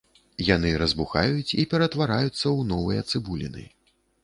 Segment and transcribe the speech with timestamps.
[0.45, 3.63] Яны разбухаюць і ператвараюцца ў новыя цыбуліны.